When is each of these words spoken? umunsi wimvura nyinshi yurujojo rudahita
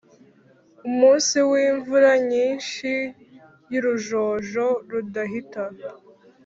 umunsi 0.87 1.37
wimvura 1.51 2.11
nyinshi 2.29 2.91
yurujojo 3.71 4.67
rudahita 4.89 5.63